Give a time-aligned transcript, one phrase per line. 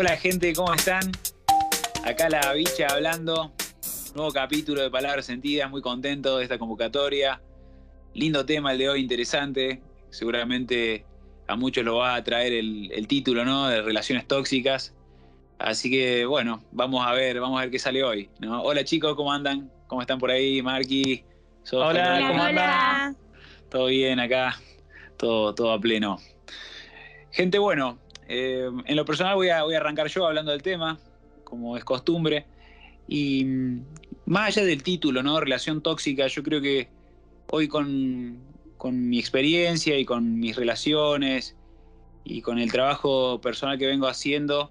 [0.00, 1.10] Hola gente, ¿cómo están?
[2.04, 3.52] Acá la bicha hablando.
[4.14, 7.42] Nuevo capítulo de Palabras Sentidas, muy contento de esta convocatoria.
[8.14, 9.82] Lindo tema el de hoy, interesante.
[10.10, 11.04] Seguramente
[11.48, 13.66] a muchos lo va a traer el, título, ¿no?
[13.66, 14.94] De relaciones tóxicas.
[15.58, 18.30] Así que bueno, vamos a ver, vamos a ver qué sale hoy.
[18.48, 19.68] Hola chicos, ¿cómo andan?
[19.88, 20.62] ¿Cómo están por ahí?
[20.62, 21.24] Marky,
[21.72, 23.16] Hola, ¿cómo andan?
[23.68, 24.60] Todo bien acá,
[25.16, 26.20] todo, todo a pleno.
[27.32, 30.98] Gente, bueno, eh, en lo personal voy a, voy a arrancar yo hablando del tema,
[31.44, 32.46] como es costumbre.
[33.08, 33.84] Y mm,
[34.26, 35.40] más allá del título, ¿no?
[35.40, 36.88] Relación tóxica, yo creo que
[37.50, 38.38] hoy con,
[38.76, 41.56] con mi experiencia y con mis relaciones
[42.24, 44.70] y con el trabajo personal que vengo haciendo,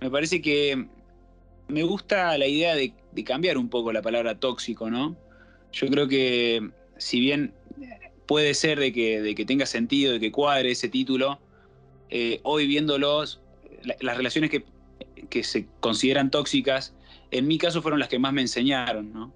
[0.00, 0.88] me parece que
[1.68, 2.92] me gusta la idea de,
[3.24, 5.16] cambiar un poco la palabra tóxico, ¿no?
[5.72, 7.54] Yo creo que si bien
[8.26, 11.38] puede ser de que, de que tenga sentido, de que cuadre ese título,
[12.16, 13.40] eh, hoy viéndolos,
[14.00, 14.62] las relaciones que,
[15.42, 16.94] se consideran tóxicas,
[17.32, 19.34] en mi caso fueron las que más me enseñaron, ¿no?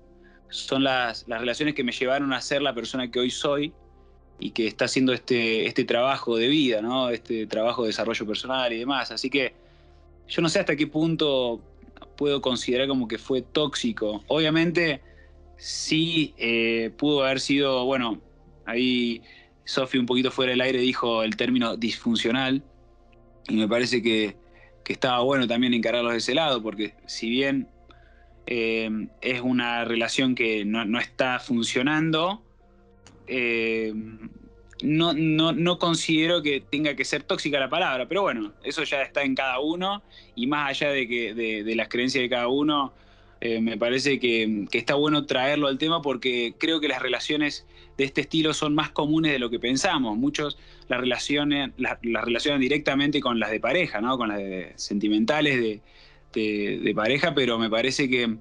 [0.48, 3.72] Son las, las relaciones que me llevaron a ser la persona que hoy soy
[4.38, 7.10] y que está haciendo este, este trabajo de vida, ¿no?
[7.10, 9.10] Este trabajo de desarrollo personal y demás.
[9.10, 9.54] Así que
[10.28, 11.60] yo no sé hasta qué punto
[12.16, 14.22] puedo considerar como que fue tóxico.
[14.28, 15.00] Obviamente
[15.56, 18.20] sí eh, pudo haber sido, bueno,
[18.66, 19.20] ahí
[19.68, 22.62] Sofi un poquito fuera del aire dijo el término disfuncional
[23.48, 24.34] y me parece que,
[24.88, 27.68] estaba bueno también encararlos de ese lado, porque si bien
[28.46, 28.88] eh,
[29.20, 32.42] es una relación que no, está funcionando,
[33.26, 33.92] eh,
[34.82, 39.24] no, no, considero que tenga que ser tóxica la palabra, pero bueno, eso ya está
[39.24, 40.02] en cada uno
[40.34, 42.94] y más allá de, que, de las creencias de cada uno,
[43.40, 47.66] eh, me parece que, está bueno traerlo al tema porque creo que las relaciones
[47.98, 50.16] de este estilo son más comunes de lo que pensamos.
[50.16, 54.16] Muchos las relacionan, las, relacionan directamente con las de pareja, ¿no?
[54.16, 54.40] con las
[54.76, 55.82] sentimentales
[56.32, 58.38] de, pareja, pero me parece que,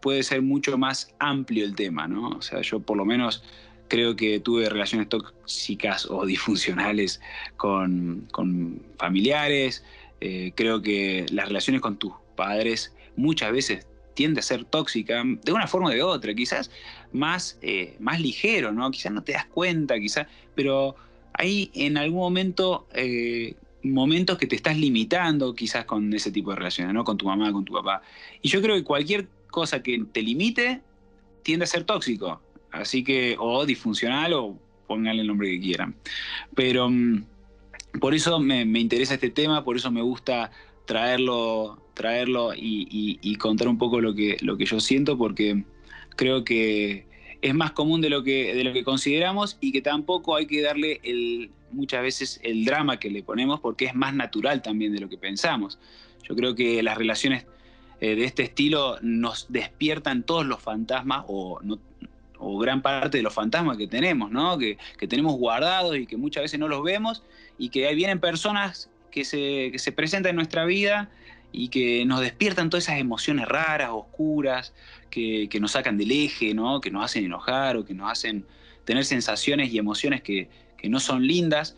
[0.00, 2.06] puede ser mucho más amplio el tema.
[2.06, 2.28] ¿no?
[2.28, 3.42] O sea, yo por lo menos
[3.88, 7.20] creo que tuve relaciones tóxicas o disfuncionales
[7.56, 8.28] con,
[8.98, 9.84] familiares.
[10.20, 13.86] Eh, creo que las relaciones con tus padres muchas veces
[14.20, 16.70] tiende a ser tóxica de una forma o de otra, quizás
[17.10, 18.90] más, eh, más ligero, ¿no?
[18.90, 20.94] Quizás no te das cuenta, quizás, pero
[21.32, 26.56] hay en algún momento eh, momentos que te estás limitando quizás con ese tipo de
[26.56, 27.02] relaciones, ¿no?
[27.02, 28.02] Con tu mamá, con tu papá.
[28.42, 30.82] Y yo creo que cualquier cosa que te limite
[31.42, 32.42] tiende a ser tóxico,
[32.72, 35.94] así que, o disfuncional, o pónganle el nombre que quieran.
[36.54, 37.24] Pero mm,
[37.98, 40.50] por eso me, me interesa este tema, por eso me gusta
[40.84, 45.64] traerlo, traerlo y, contar un poco lo que, lo que yo siento, porque
[46.16, 47.04] creo que
[47.42, 50.62] es más común de lo que, de lo que consideramos y que tampoco hay que
[50.62, 55.00] darle el, muchas veces el drama que le ponemos, porque es más natural también de
[55.00, 55.78] lo que pensamos.
[56.26, 57.44] Yo creo que las relaciones
[58.00, 61.60] eh, de este estilo nos despiertan todos los fantasmas o,
[62.38, 64.56] o gran parte de los fantasmas que tenemos, ¿no?
[64.56, 67.22] que, que tenemos guardados y que muchas veces no los vemos
[67.58, 71.10] y que ahí vienen personas que se, que presentan en nuestra vida
[71.52, 74.72] y que nos despiertan todas esas emociones raras, oscuras,
[75.10, 76.80] que, nos sacan del eje, ¿no?
[76.80, 78.46] que nos hacen enojar o que nos hacen
[78.84, 80.48] tener sensaciones y emociones que,
[80.84, 81.76] no son lindas,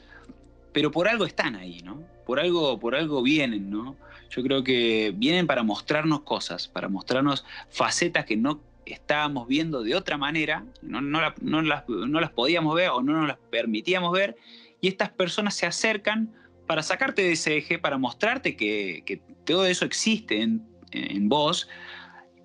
[0.72, 2.00] pero por algo están ahí, ¿no?
[2.24, 3.96] Por algo, por algo vienen, ¿no?
[4.30, 9.96] Yo creo que vienen para mostrarnos cosas, para mostrarnos facetas que no estábamos viendo de
[9.96, 14.12] otra manera, no, no, no, las, no las podíamos ver o no nos las permitíamos
[14.12, 14.36] ver,
[14.80, 16.32] y estas personas se acercan
[16.66, 21.68] para sacarte de ese eje, para mostrarte que, todo eso existe en, vos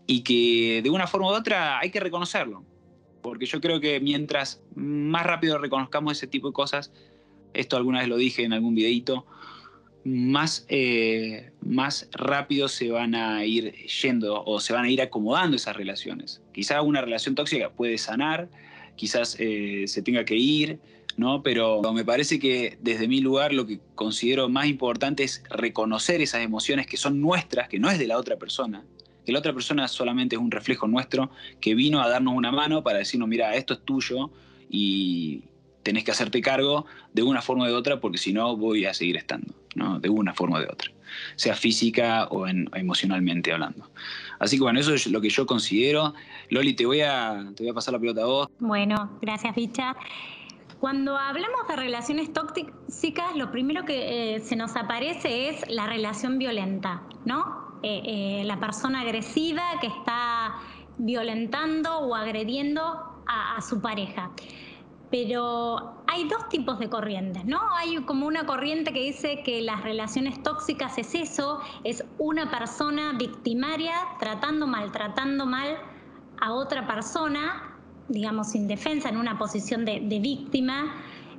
[0.08, 2.66] y que de una forma u otra hay que reconocerlo.
[3.22, 6.92] Porque yo creo que mientras más rápido reconozcamos ese tipo de cosas,
[7.54, 9.26] esto alguna vez lo dije en algún videito,
[10.08, 15.58] más, eh, más rápido se van a ir yendo o se van a ir acomodando
[15.58, 16.42] esas relaciones.
[16.54, 18.50] Quizá una relación tóxica puede sanar,
[18.96, 20.80] quizás eh, se tenga que ir,
[21.18, 21.42] ¿no?
[21.44, 26.42] Pero me parece que desde mi lugar lo que considero más importante es reconocer esas
[26.42, 28.84] emociones que son nuestras, que no es de la otra persona,
[29.26, 31.30] que la otra persona solamente es un reflejo nuestro
[31.60, 34.30] que vino a darnos una mano para decirnos, mira, esto es tuyo
[34.70, 35.42] y
[35.84, 38.94] tenés que hacerte cargo de una forma o de otra porque si no voy a
[38.94, 40.00] seguir estando, ¿no?
[40.00, 40.92] De una forma o de otra,
[41.36, 43.90] sea física o, emocionalmente hablando.
[44.38, 46.14] Así que bueno, eso es lo que yo considero.
[46.50, 48.48] Loli, te voy a, te voy a pasar la pelota a vos.
[48.60, 49.96] Bueno, gracias, Ficha.
[50.80, 56.38] Cuando hablamos de relaciones tóxicas, lo primero que eh, se nos aparece es la relación
[56.38, 57.80] violenta, ¿no?
[57.82, 60.56] Eh, eh, la persona agresiva que está
[61.00, 62.84] violentando o agrediendo
[63.28, 64.32] a, su pareja.
[65.10, 67.60] pero hay dos tipos de corrientes, ¿no?
[67.76, 73.14] Hay como una corriente que dice que las relaciones tóxicas es eso, es una persona
[73.18, 75.78] victimaria tratando, maltratando mal
[76.40, 77.67] a otra persona,
[78.10, 80.96] digamos, indefensa, en una posición de, víctima,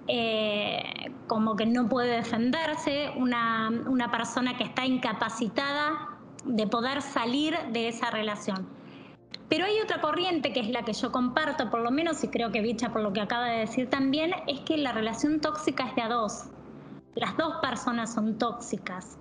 [0.07, 7.57] eh, como que no puede defenderse, una, una persona que está incapacitada de poder salir
[7.73, 8.69] de esa relación.
[9.49, 12.53] Pero hay otra corriente que es la que yo comparto, por lo menos, y creo
[12.53, 15.95] que Bicha por lo que acaba de decir también, es que la relación tóxica es
[15.97, 16.45] de a dos.
[17.15, 19.19] Las dos personas son tóxicas.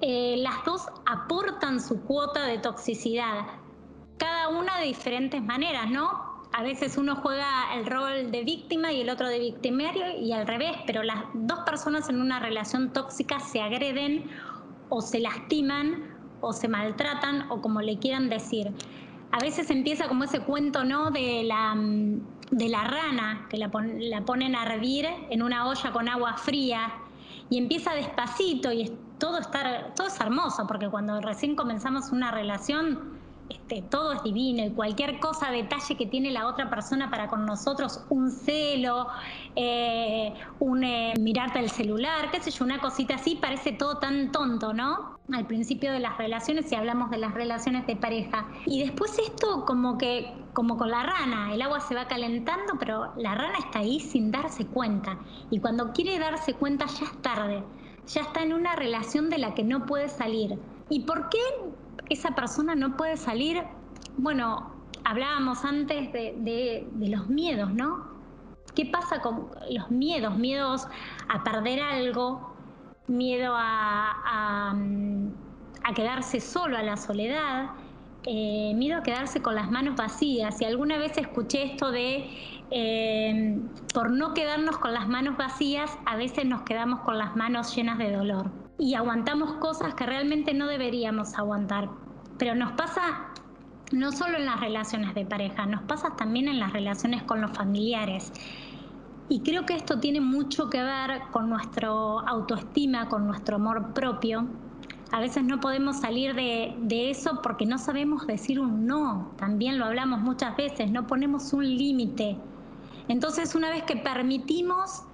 [0.00, 3.46] Eh, las dos aportan su cuota de toxicidad,
[4.18, 6.34] cada una de diferentes maneras, ¿no?
[6.52, 10.46] A veces uno juega el rol de víctima y el otro de victimario y al
[10.46, 14.30] revés, pero las dos personas en una relación tóxica se agreden
[14.88, 18.72] o se lastiman o se maltratan o como le quieran decir.
[19.32, 21.10] A veces empieza como ese cuento, ¿no?
[21.10, 22.20] De la, mm,
[22.52, 26.92] de la rana, que la, la ponen a hervir en una olla con agua fría
[27.50, 33.13] y empieza despacito y todo, está, todo es hermoso, porque cuando recién comenzamos una relación
[33.48, 37.44] este, todo es divino y cualquier cosa, detalle que tiene la otra persona para con
[37.44, 39.08] nosotros, un celo,
[39.54, 44.32] eh, un eh, mirarte el celular, qué sé yo, una cosita así, parece todo tan
[44.32, 45.18] tonto, ¿no?
[45.32, 48.46] Al principio de las relaciones, si hablamos de las relaciones de pareja.
[48.66, 53.12] Y después esto como que, como con la rana, el agua se va calentando, pero
[53.16, 55.18] la rana está ahí sin darse cuenta.
[55.50, 57.62] Y cuando quiere darse cuenta ya es tarde,
[58.06, 60.58] ya está en una relación de la que no puede salir.
[60.90, 61.38] ¿Y por qué
[62.10, 63.62] esa persona no puede salir,
[64.16, 64.70] bueno,
[65.04, 68.14] hablábamos antes de, los miedos, ¿no?
[68.74, 70.36] ¿Qué pasa con los miedos?
[70.36, 70.88] Miedos
[71.28, 72.54] a perder algo,
[73.06, 74.74] miedo a,
[75.94, 77.70] quedarse solo, a la soledad,
[78.24, 80.60] eh, miedo a quedarse con las manos vacías.
[80.60, 82.28] Y alguna vez escuché esto de,
[82.70, 83.60] eh,
[83.92, 87.98] por no quedarnos con las manos vacías, a veces nos quedamos con las manos llenas
[87.98, 91.88] de dolor y aguantamos cosas que realmente no deberíamos aguantar.
[92.38, 93.30] Pero nos pasa
[93.92, 97.52] no solo en las relaciones de pareja, nos pasa también en las relaciones con los
[97.52, 98.32] familiares.
[99.28, 104.46] Y creo que esto tiene mucho que ver con nuestro autoestima, con nuestro amor propio.
[105.12, 109.32] A veces no podemos salir de, eso porque no sabemos decir un no.
[109.38, 112.36] También lo hablamos muchas veces, no ponemos un límite.
[113.08, 115.04] Entonces, una vez que permitimos,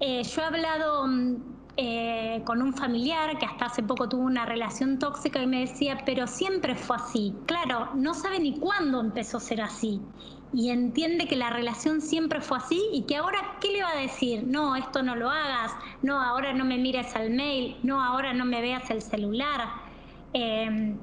[0.00, 1.36] eh, yo he hablado mm,
[1.78, 6.02] eh, con un familiar que hasta hace poco tuvo una relación tóxica y me decía,
[6.04, 7.34] pero siempre fue así.
[7.46, 10.00] Claro, no sabe ni cuándo empezó a ser así.
[10.52, 13.96] Y entiende que la relación siempre fue así y que ahora, ¿qué le va a
[13.96, 14.44] decir?
[14.46, 15.72] No, esto no lo hagas,
[16.02, 19.70] no, ahora no me mires al mail, no, ahora no me veas el celular.
[20.34, 20.98] Em,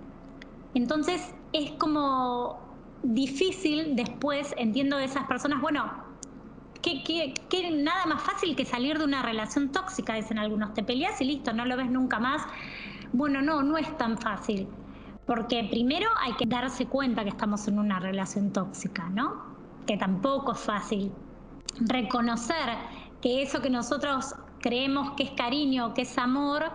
[0.75, 2.60] entonces es como
[3.01, 6.09] difícil después, entiendo de esas personas, bueno,
[6.81, 10.74] ¿Qué, nada más fácil que salir de una relación tóxica, dicen algunos.
[10.74, 12.42] Te peleas y listo, no lo ves nunca más.
[13.12, 14.68] Bueno, no, no es tan fácil.
[15.26, 19.44] Porque primero hay que darse cuenta que estamos en una relación tóxica, ¿no?
[19.86, 21.12] Que tampoco es fácil.
[21.81, 22.78] Reconocer
[23.22, 26.72] que eso que nosotros creemos que es cariño, que es amor,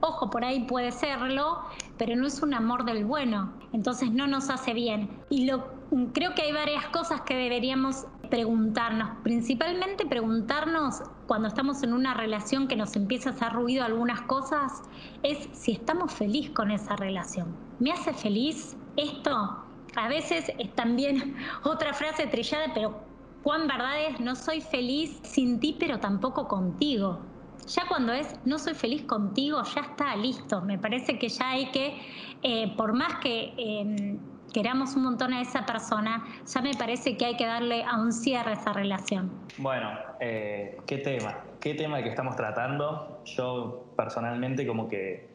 [0.00, 1.60] ojo, por ahí puede serlo,
[1.96, 3.52] pero no es un amor del bueno.
[3.72, 5.08] Entonces no nos hace bien.
[5.30, 5.66] Y lo,
[6.12, 12.68] creo que hay varias cosas que deberíamos preguntarnos, principalmente preguntarnos cuando estamos en una relación
[12.68, 14.82] que nos empieza a hacer ruido algunas cosas,
[15.22, 17.54] es si estamos feliz con esa relación.
[17.78, 19.64] ¿Me hace feliz esto?
[19.96, 23.00] A veces es también otra frase trillada, pero
[23.42, 27.20] cuán verdad es, no soy feliz sin ti, pero tampoco contigo.
[27.66, 30.60] Ya cuando es no soy feliz contigo, ya está listo.
[30.60, 31.98] Me parece que ya hay que,
[32.42, 33.54] eh, por más que...
[33.56, 37.96] Em, queramos un montón a esa persona, ya me parece que hay que darle a
[37.98, 39.30] un cierre esa relación.
[39.58, 43.22] Bueno, eh, qué tema, qué tema que estamos tratando.
[43.24, 45.28] Yo personalmente como que,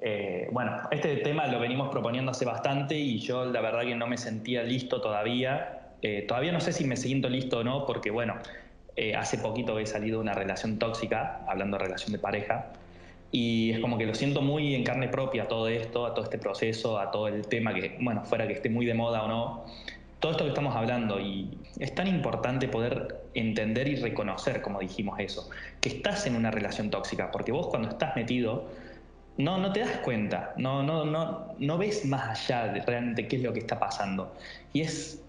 [0.00, 4.06] eh, bueno, este tema lo venimos proponiendo hace bastante y yo la verdad que no
[4.06, 5.94] me sentía listo todavía.
[6.02, 8.34] Eh, todavía no sé si me siento listo o no, porque bueno,
[9.16, 12.66] hace poquito he salido de una relación tóxica, hablando de relación de pareja,
[13.32, 16.38] y es como que lo siento muy en carne propia todo esto, a todo este
[16.38, 19.64] proceso, a todo el tema que, bueno, fuera que esté muy de moda o no,
[20.18, 21.20] todo esto que estamos hablando.
[21.20, 25.48] Y es tan importante poder entender y reconocer, como dijimos eso,
[25.80, 28.68] que estás en una relación tóxica, porque vos cuando estás metido,
[29.38, 33.36] no, no te das cuenta, no, no, no, no ves más allá de realmente qué
[33.36, 34.34] es lo que está pasando.
[34.72, 35.22] Y es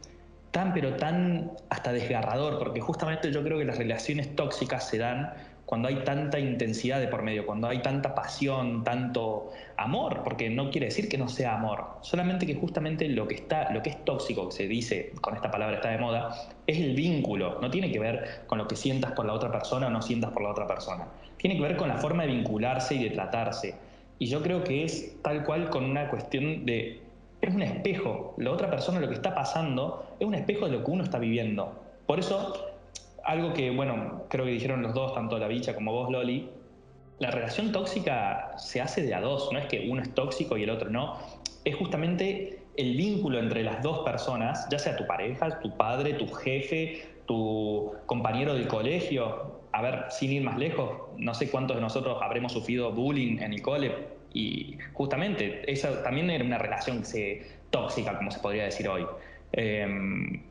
[0.50, 5.34] tan, pero tan hasta desgarrador, porque justamente yo creo que las relaciones tóxicas se dan
[5.72, 10.70] cuando hay tanta intensidad de por medio, cuando hay tanta pasión, tanto amor, porque no
[10.70, 14.04] quiere decir que no sea amor, solamente que justamente lo que está, lo que es
[14.04, 16.36] tóxico, que se dice con esta palabra está de moda,
[16.68, 19.88] es el vínculo, no tiene que ver con lo que sientas por la otra persona
[19.88, 22.96] o no sientas por la otra persona, tiene que ver con la forma de vincularse
[22.96, 23.76] y de tratarse.
[24.20, 27.00] Y yo creo que es tal cual con una cuestión de
[27.40, 28.36] es un espejo.
[28.36, 31.18] La otra persona lo que está pasando es un espejo de lo que uno está
[31.18, 31.82] viviendo.
[32.06, 32.71] Por eso,
[33.24, 36.50] algo que, bueno, creo que dijeron los dos, tanto la bicha como vos, Loli,
[37.20, 40.64] la relación tóxica se hace de a dos, no es que uno es tóxico y
[40.64, 41.20] el otro no.
[41.64, 46.28] Es justamente el vínculo entre las dos personas, ya sea tu pareja, tu padre, tu
[46.28, 49.62] jefe, tu compañero del colegio.
[49.72, 53.54] A ver, sin ir más lejos, no sé cuántos de nosotros habremos sufrido bullying en
[53.54, 53.92] el cole,
[54.34, 57.04] y justamente, esa también era una relación
[57.70, 59.06] tóxica, como se podría decir hoy.
[59.52, 60.42] Em,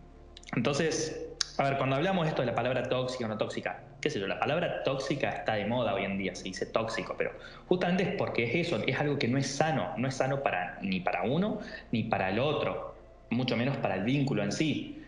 [0.54, 1.29] entonces,
[1.60, 4.26] a ver, cuando hablamos esto de la palabra tóxica o no tóxica, qué sé yo,
[4.26, 7.32] la palabra tóxica está de moda hoy en día, se dice tóxico, pero
[7.68, 10.78] justamente es porque es eso, es algo que no es sano, no es sano para,
[10.80, 11.60] ni para uno
[11.92, 12.94] ni para el otro,
[13.28, 15.02] mucho menos para el vínculo en sí.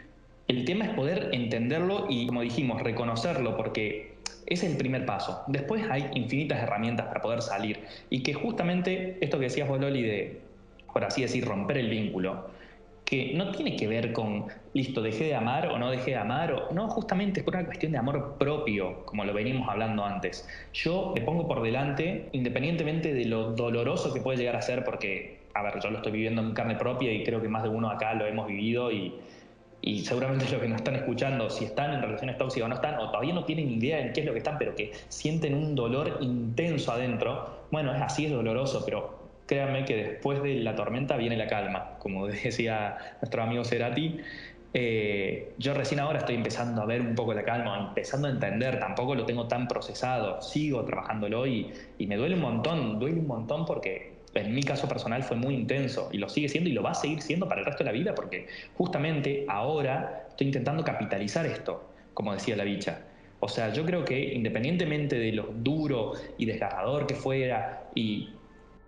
[0.49, 4.17] El tema es poder entenderlo y, como dijimos, reconocerlo, porque
[4.47, 5.43] es el primer paso.
[5.47, 7.81] Después hay infinitas herramientas para poder salir.
[8.11, 10.41] Y que justamente esto que decías vos, Loli, de,
[10.93, 12.51] por así decir, romper el vínculo,
[13.13, 16.51] que no tiene que ver con, listo, dejé de amar o no dejé de amar,
[16.51, 20.49] o no, justamente es por una cuestión de amor propio, como lo venimos hablando antes.
[20.73, 25.41] Yo le pongo por delante, independientemente de lo doloroso que puede llegar a ser, porque,
[25.53, 27.91] a ver, yo lo estoy viviendo en carne propia y creo que más de uno
[27.91, 29.13] acá lo hemos vivido y
[29.85, 32.95] y seguramente los que nos están escuchando, si están en relaciones tóxicas o no están,
[32.99, 35.75] o todavía no tienen idea de qué es lo que están, pero que sienten un
[35.75, 39.22] dolor intenso adentro, bueno, es así, es doloroso, pero
[39.53, 44.19] créanme que después de la tormenta viene la calma, como decía nuestro amigo Cerati.
[44.75, 48.81] Eh, yo recién ahora estoy empezando a ver un poco la calma, empezando a entender,
[48.81, 53.27] tampoco lo tengo tan procesado, sigo trabajándolo y, y me duele un montón, duele un
[53.27, 56.83] montón porque en mi caso personal fue muy intenso y lo sigue siendo y lo
[56.83, 60.83] va a seguir siendo para el resto de la vida porque justamente ahora estoy intentando
[60.83, 63.03] capitalizar esto, como decía la bicha.
[63.41, 68.31] O sea, yo creo que independientemente de lo duro y desgarrador que fuera y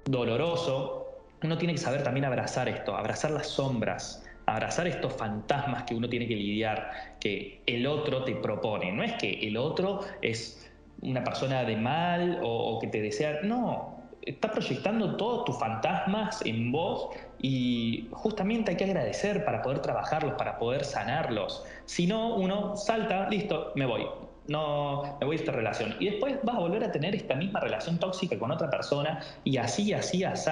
[0.05, 1.05] doloroso,
[1.43, 6.09] uno tiene que saber también abrazar esto, abrazar las sombras, abrazar estos fantasmas que uno
[6.09, 8.93] tiene que lidiar, que el otro te propone.
[8.93, 10.71] No es que el otro es
[11.03, 16.73] una persona de mal o, que te desea, no, está proyectando todos tus fantasmas en
[16.73, 21.65] vos y justamente hay que agradecer para poder trabajarlos, para poder sanarlos.
[21.85, 24.07] Si no, uno salta, listo, me voy.
[24.47, 25.95] No, me voy a esta relación.
[26.01, 29.57] Y después vas a volver a tener esta misma relación tóxica con otra persona y
[29.57, 30.51] así, así, así,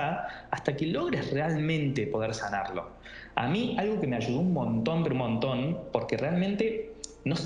[0.51, 2.91] hasta que logres realmente poder sanarlo.
[3.35, 6.95] A mí algo que me ayudó un montón, pero un montón, porque realmente,
[7.25, 7.37] no,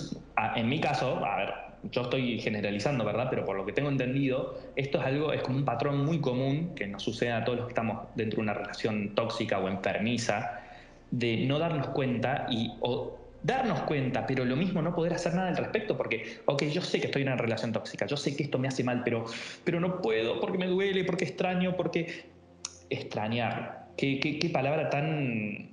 [0.54, 1.54] en mi caso, a ver,
[1.90, 3.26] yo estoy generalizando, ¿verdad?
[3.30, 6.74] Pero por lo que tengo entendido, esto es algo, es como un patrón muy común
[6.74, 10.60] que nos sucede a todos los que estamos dentro de una relación tóxica o enfermiza,
[11.10, 12.72] de no darnos cuenta y
[13.46, 17.00] darnos cuenta, pero lo mismo no poder hacer nada al respecto, porque, ok, yo sé
[17.00, 19.24] que estoy en una relación tóxica, yo sé que esto me hace mal, pero,
[19.62, 22.26] pero no puedo, porque me duele, porque extraño, porque
[22.90, 23.86] extrañar.
[23.96, 25.70] Qué, palabra tan,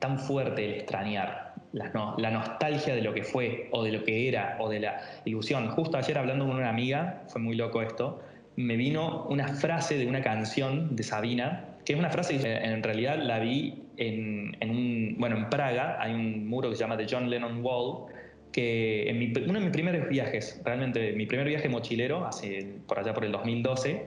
[0.00, 4.56] tan fuerte el extrañar la, nostalgia de lo que fue o de lo que era
[4.58, 5.68] o de la ilusión.
[5.70, 8.20] Justo ayer hablando con una amiga, fue muy loco esto,
[8.56, 12.82] me vino una frase de una canción de Sabina, que es una frase que en
[12.82, 17.06] realidad la vi en, un, bueno, en Praga, hay un muro que se llama The
[17.08, 18.12] John Lennon Wall,
[18.50, 19.16] que en
[19.48, 23.30] uno de mis primeros viajes, realmente mi primer viaje mochilero, hace por allá por el
[23.30, 24.04] 2012,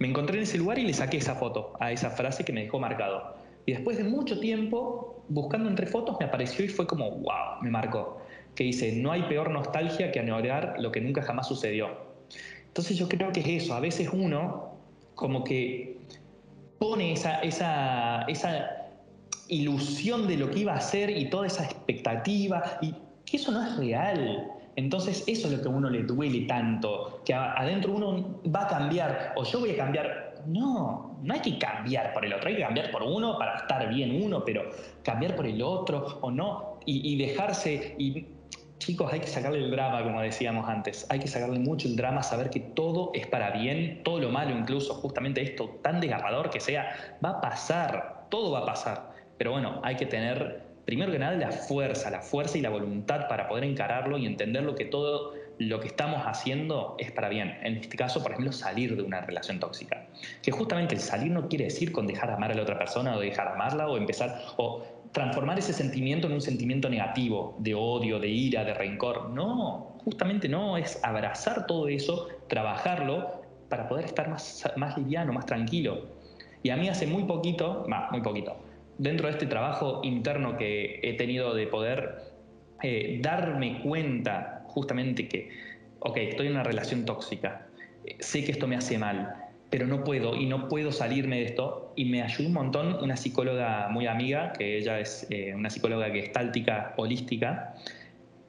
[0.00, 2.62] me encontré en ese lugar y le saqué esa foto a esa frase que me
[2.64, 3.36] dejó marcado.
[3.66, 7.70] Y después de mucho tiempo, buscando entre fotos, me apareció y fue como, wow, me
[7.70, 8.20] marcó.
[8.56, 11.88] Que dice, no hay peor nostalgia que añorar lo que nunca jamás sucedió.
[12.66, 14.72] Entonces yo creo que es eso, a veces uno
[15.14, 15.98] como que
[16.82, 18.88] pone esa, esa, esa
[19.46, 22.92] ilusión de lo que iba a ser y toda esa expectativa, y
[23.24, 24.50] que eso no es real.
[24.74, 28.66] Entonces eso es lo que a uno le duele tanto, que adentro uno va a
[28.66, 32.56] cambiar, o yo voy a cambiar no, no hay que cambiar por el otro, hay
[32.56, 34.68] que cambiar por uno para estar bien uno, pero
[35.04, 37.94] cambiar por el otro o no, y, dejarse,
[38.86, 42.22] chicos, hay que sacarle el drama, como decíamos antes, hay que sacarle mucho el drama,
[42.22, 46.58] saber que todo es para bien, todo lo malo incluso, justamente esto tan desgarrador que
[46.58, 51.18] sea, va a pasar, todo va a pasar, pero bueno, hay que tener primero que
[51.18, 54.84] nada la fuerza, la fuerza y la voluntad para poder encararlo y entender lo que
[54.84, 57.56] todo lo que estamos haciendo es para bien.
[57.62, 60.06] En este caso, por ejemplo, salir de una relación tóxica.
[60.42, 63.20] Que justamente el salir no quiere decir con dejar amar a la otra persona o
[63.20, 68.28] dejar amarla o empezar o transformar ese sentimiento en un sentimiento negativo, de odio, de
[68.28, 69.30] ira, de rencor.
[69.30, 75.46] No, justamente no, es abrazar todo eso, trabajarlo para poder estar más, más liviano, más
[75.46, 76.06] tranquilo.
[76.62, 78.56] Y a mí hace muy poquito, más, muy poquito,
[78.98, 82.32] dentro de este trabajo interno que he tenido de poder
[82.82, 85.50] eh, darme cuenta justamente que,
[86.00, 87.66] ok, estoy en una relación tóxica,
[88.04, 89.41] eh, sé que esto me hace mal,
[89.72, 91.94] pero no puedo y no puedo salirme de esto.
[91.96, 96.10] Y me ayudó un montón una psicóloga muy amiga, que ella es eh, una psicóloga
[96.10, 97.74] gestáltica, holística,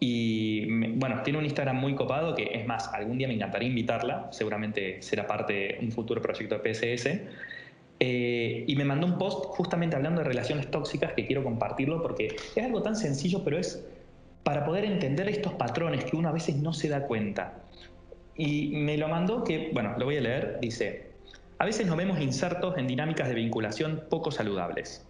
[0.02, 0.66] y
[0.98, 5.02] bueno, tiene un Instagram muy copado que es más, algún día me encantaría invitarla, seguramente
[5.02, 7.22] será parte de un futuro proyecto de PSS.
[8.02, 12.36] Eh, y me mandó un post justamente hablando de relaciones tóxicas que quiero compartirlo porque
[12.54, 13.82] es algo tan sencillo, pero es
[14.44, 17.54] para poder entender estos patrones que uno a veces no se da cuenta.
[18.36, 21.13] Y me lo mandó que, bueno, lo voy a leer, dice,
[21.64, 25.08] a veces nos vemos insertos en dinámicas de vinculación poco saludables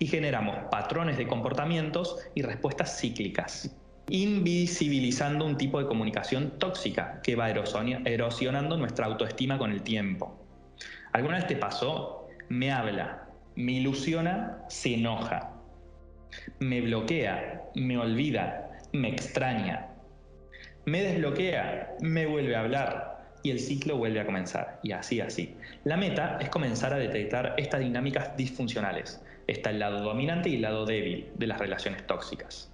[0.00, 3.72] y generamos patrones de comportamientos y respuestas cíclicas
[4.08, 10.44] invisibilizando un tipo de comunicación tóxica que va erosionando nuestra autoestima con el tiempo.
[11.12, 12.26] ¿Alguna vez te pasó?
[12.48, 15.52] Me habla, me ilusiona, se enoja,
[16.58, 19.90] me bloquea, me olvida, me extraña,
[20.86, 23.11] me desbloquea, me vuelve a hablar
[23.42, 24.78] y el ciclo vuelve a comenzar.
[24.82, 25.54] Y así, así.
[25.84, 29.20] La meta es comenzar a detectar estas dinámicas disfuncionales.
[29.46, 32.70] Está el lado dominante y el lado débil de las relaciones tóxicas.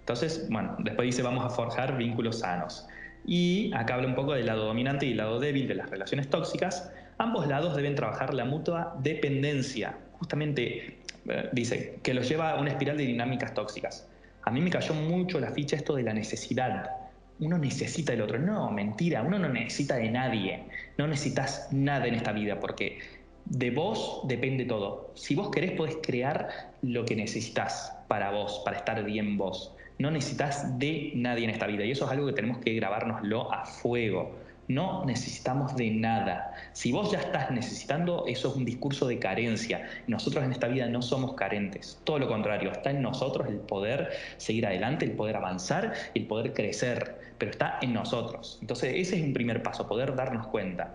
[0.00, 2.86] Entonces, bueno, después dice vamos a forjar vínculos sanos.
[3.26, 6.30] Y acá habla un poco del lado dominante y el lado débil de las relaciones
[6.30, 6.90] tóxicas.
[7.18, 9.96] Ambos lados deben trabajar la mutua dependencia.
[10.12, 14.08] Justamente eh, dice que los lleva a una espiral de dinámicas tóxicas.
[14.42, 16.88] A mí me cayó mucho la ficha esto de la necesidad.
[17.38, 18.38] Uno necesita del otro.
[18.38, 20.64] No, mentira, uno no necesita de nadie.
[20.96, 22.98] No necesitas nada en esta vida porque
[23.44, 25.12] de vos depende todo.
[25.14, 26.48] Si vos querés, podés crear
[26.82, 29.74] lo que necesitas para vos, para estar bien vos.
[29.98, 33.52] No necesitas de nadie en esta vida y eso es algo que tenemos que grabárnoslo
[33.52, 34.34] a fuego.
[34.68, 36.54] No necesitamos de nada.
[36.72, 39.88] Si vos ya estás necesitando, eso es un discurso de carencia.
[40.06, 42.00] Nosotros en esta vida no somos carentes.
[42.04, 46.52] Todo lo contrario, está en nosotros el poder seguir adelante, el poder avanzar, el poder
[46.52, 47.34] crecer.
[47.38, 48.58] Pero está en nosotros.
[48.60, 50.94] Entonces ese es un primer paso, poder darnos cuenta.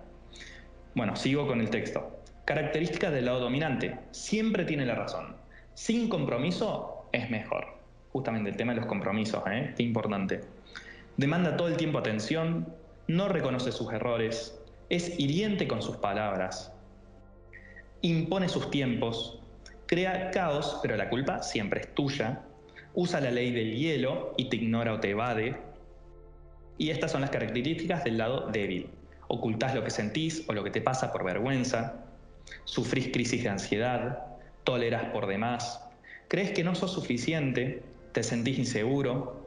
[0.95, 2.19] Bueno, sigo con el texto.
[2.45, 3.97] Características del lado dominante.
[4.11, 5.35] Siempre tiene la razón.
[5.73, 9.73] Sin compromiso es mejor justamente el tema de los compromisos, ¿eh?
[9.75, 10.41] qué importante.
[11.17, 12.67] Demanda todo el tiempo atención,
[13.15, 14.57] no reconoce sus errores,
[14.89, 16.73] es hiriente con sus palabras,
[18.01, 19.39] impone sus tiempos,
[19.85, 22.43] crea caos, pero la culpa siempre es tuya,
[22.93, 25.57] usa la ley del hielo y te ignora o te evade.
[26.77, 28.89] Y estas son las características del lado débil.
[29.27, 32.05] Ocultás lo que sentís o lo que te pasa por vergüenza,
[32.63, 34.25] sufrís crisis de ansiedad,
[34.63, 35.81] toleras por demás,
[36.27, 39.45] crees que no sos suficiente te sentís inseguro,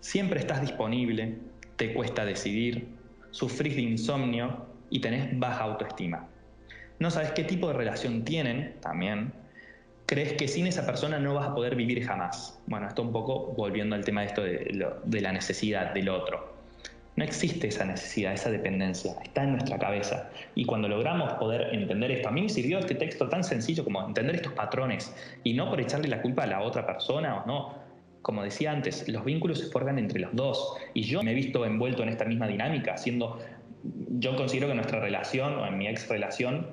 [0.00, 1.38] siempre estás disponible,
[1.76, 2.88] te cuesta decidir,
[3.30, 6.28] sufrís de insomnio y tenés baja autoestima.
[6.98, 9.32] No sabes qué tipo de relación tienen también.
[10.06, 12.60] Crees que sin esa persona no vas a poder vivir jamás.
[12.66, 16.54] Bueno, esto un poco volviendo al tema de esto de, de la necesidad del otro.
[17.16, 20.30] No existe esa necesidad, esa dependencia, está en nuestra cabeza.
[20.56, 24.04] Y cuando logramos poder entender esto, a mí me sirvió este texto tan sencillo como
[24.04, 27.83] entender estos patrones y no por echarle la culpa a la otra persona o no.
[28.24, 31.66] Como decía antes, los vínculos se forman entre los dos y yo me he visto
[31.66, 33.38] envuelto en esta misma dinámica, siendo,
[34.18, 36.68] yo considero que nuestra relación o en mi ex relación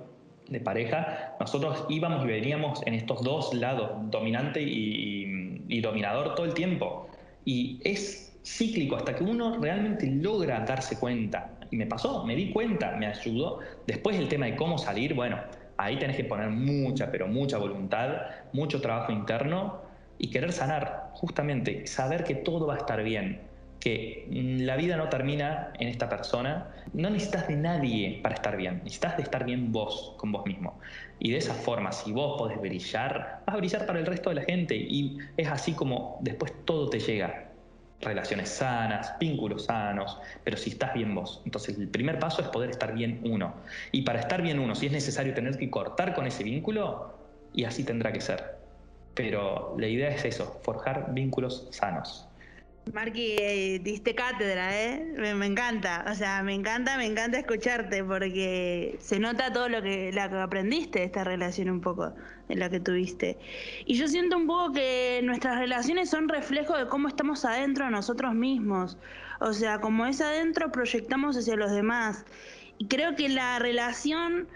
[0.48, 6.46] de pareja, nosotros íbamos y veníamos en estos dos lados, dominante y, y dominador todo
[6.46, 7.10] el tiempo.
[7.44, 11.52] Y es cíclico hasta que uno realmente logra darse cuenta.
[11.70, 13.60] Y me pasó, me di cuenta, me ayudó.
[13.86, 15.38] Después el tema de cómo salir, bueno,
[15.76, 18.22] ahí tenés que poner mucha, pero mucha voluntad,
[18.54, 19.81] mucho trabajo interno
[20.22, 23.42] y querer sanar, justamente, saber que todo va a estar bien,
[23.80, 26.68] que la vida no termina en esta persona.
[26.94, 30.80] No necesitas de nadie para estar bien, necesitas de estar bien vos, con vos mismo.
[31.18, 34.36] Y de esa forma, si vos podés brillar, vas a brillar para el resto de
[34.36, 34.76] la gente.
[34.76, 37.48] Y es así como después todo te llega
[38.02, 41.42] relaciones sanas, vínculos sanos, pero si estás bien vos.
[41.46, 43.56] Entonces el primer paso es poder estar bien uno.
[43.92, 47.16] Y para estar bien uno, si es necesario tener que cortar con ese vínculo,
[47.54, 48.61] y así tendrá que ser.
[49.14, 52.28] Pero la idea es eso, forjar vínculos sanos.
[52.94, 55.14] Marqui, eh, diste cátedra, ¿eh?
[55.16, 60.14] Me, encanta, o sea, me encanta, me encanta escucharte porque se nota todo lo que,
[60.20, 62.14] aprendiste de esta relación un poco,
[62.50, 63.38] en la que tuviste.
[63.86, 67.92] Y yo siento un poco que nuestras relaciones son reflejo de cómo estamos adentro de
[67.92, 68.98] nosotros mismos.
[69.40, 72.26] O sea, como es adentro, proyectamos hacia los demás.
[72.78, 74.48] Y creo que la relación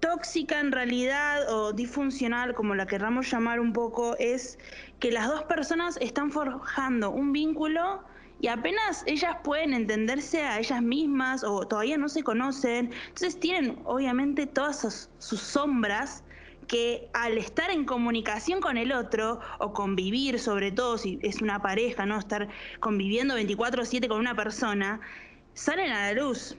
[0.00, 4.58] tóxica en realidad o disfuncional, como la querramos llamar un poco, es
[5.00, 8.02] que las dos personas están forjando un vínculo
[8.40, 13.78] y apenas ellas pueden entenderse a ellas mismas o todavía no se conocen, entonces tienen
[13.84, 16.22] obviamente todas sus, sombras
[16.68, 21.62] que al estar en comunicación con el otro o convivir, sobre todo si es una
[21.62, 22.18] pareja, ¿no?
[22.18, 22.48] Estar
[22.80, 25.00] conviviendo 24/7 con una persona,
[25.54, 26.56] salen a la luz.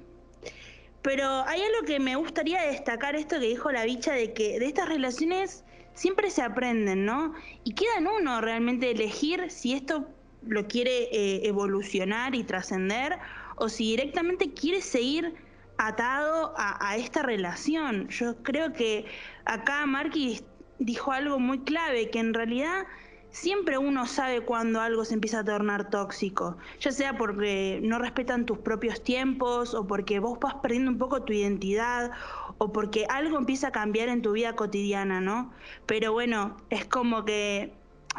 [1.08, 4.66] Pero hay algo que me gustaría destacar esto que dijo la bicha de que de
[4.66, 7.34] estas relaciones siempre se aprenden, ¿no?
[7.64, 10.10] Y queda en uno realmente elegir si esto
[10.46, 13.20] lo quiere eh, evolucionar y trascender
[13.56, 15.34] o si directamente quiere seguir
[15.78, 18.10] atado a, esta relación.
[18.10, 19.06] Yo creo que
[19.46, 20.44] acá Marquis
[20.78, 22.86] dijo algo muy clave, que en realidad
[23.32, 28.46] siempre uno sabe cuando algo se empieza a tornar tóxico, ya sea porque no respetan
[28.46, 32.12] tus propios tiempos o porque vos vas perdiendo un poco tu identidad
[32.58, 35.52] o porque algo empieza a cambiar en tu vida cotidiana, ¿no?
[35.86, 37.74] Pero bueno, es como que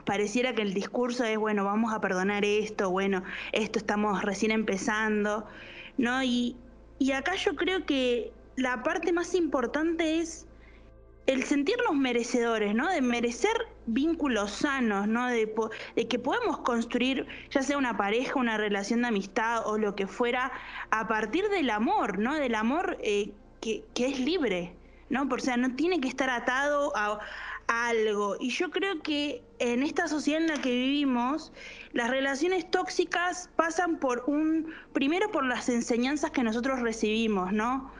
[0.04, 5.46] pareciera que el discurso es, bueno, vamos a perdonar esto, bueno, esto estamos recién empezando,
[5.96, 6.22] ¿no?
[6.22, 6.56] Y,
[6.98, 10.47] y acá yo creo que la parte más importante es
[11.28, 12.88] el sentirnos merecedores, ¿no?
[12.88, 13.52] De merecer
[13.84, 15.26] vínculos sanos, ¿no?
[15.26, 15.52] De,
[16.08, 20.50] que podemos construir, ya sea una pareja, una relación de amistad o lo que fuera,
[20.90, 22.34] a partir del amor, ¿no?
[22.34, 24.72] Del amor eh, que, es libre,
[25.10, 25.28] ¿no?
[25.28, 27.20] Por, sea, no tiene que estar atado a,
[27.66, 28.36] algo.
[28.40, 31.52] Y yo creo que en esta sociedad en la que vivimos,
[31.92, 37.92] las relaciones tóxicas pasan por un, primero por las enseñanzas que nosotros recibimos, ¿no?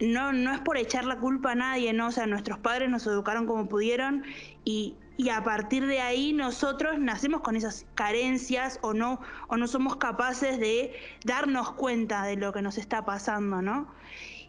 [0.00, 2.08] No, no es por echar la culpa a nadie, ¿no?
[2.08, 4.24] O sea, nuestros padres nos educaron como pudieron
[4.64, 9.68] y, y a partir de ahí nosotros nacemos con esas carencias o no, o no
[9.68, 10.92] somos capaces de
[11.24, 13.86] darnos cuenta de lo que nos está pasando, ¿no?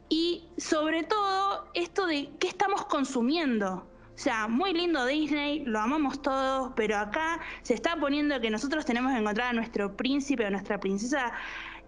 [0.09, 6.21] Y sobre todo esto de qué estamos consumiendo, o sea, muy lindo Disney, lo amamos
[6.21, 10.51] todos, pero acá se está poniendo que nosotros tenemos que encontrar a nuestro príncipe o
[10.51, 11.31] nuestra princesa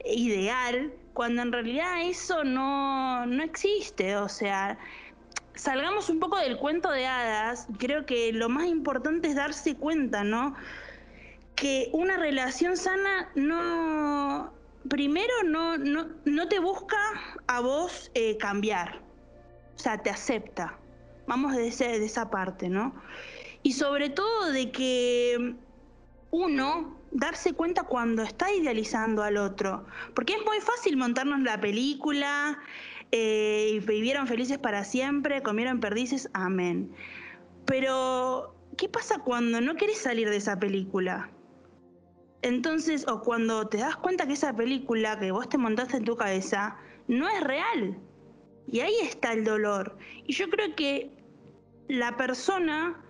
[0.05, 4.17] ideal, cuando en realidad eso no, no existe.
[4.17, 4.77] O sea,
[5.55, 10.23] salgamos un poco del cuento de hadas, creo que lo más importante es darse cuenta,
[10.23, 10.55] ¿no?
[11.55, 14.53] Que una relación sana no,
[14.89, 16.97] primero no, no, no te busca
[17.47, 18.99] a vos eh, cambiar,
[19.75, 20.77] o sea, te acepta
[21.27, 22.93] Vamos de, de esa parte, ¿no?
[23.63, 25.55] Y sobre todo de que
[26.29, 29.85] uno darse cuenta cuando está idealizando al otro.
[30.13, 32.59] Porque es muy fácil montarnos la película,
[33.11, 36.91] eh, y vivieron felices para siempre, comieron perdices, amén.
[37.65, 41.29] Pero, ¿qué pasa cuando no querés salir de esa película?
[42.41, 46.15] Entonces, o cuando te das cuenta que esa película que vos te montaste en tu
[46.17, 47.97] cabeza no es real.
[48.67, 49.97] Y ahí está el dolor.
[50.27, 51.11] Y yo creo que
[51.87, 53.01] la persona,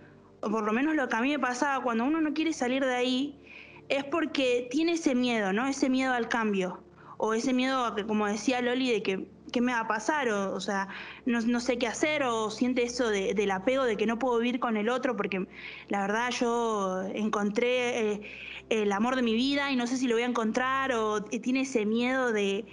[0.42, 2.86] o por lo menos lo que a mí me pasaba, cuando uno no quiere salir
[2.86, 3.45] de ahí,
[3.90, 5.68] es porque tiene ese miedo, ¿no?
[5.68, 6.82] Ese miedo al cambio.
[7.18, 10.28] O ese miedo a que, como decía Loli, de que qué me va a pasar,
[10.30, 10.90] o, sea,
[11.26, 14.76] no, sé qué hacer, o siente eso del apego de que no puedo vivir con
[14.76, 15.48] el otro, porque
[15.88, 18.22] la verdad yo encontré eh,
[18.70, 21.62] el amor de mi vida y no sé si lo voy a encontrar, o tiene
[21.62, 22.66] ese miedo de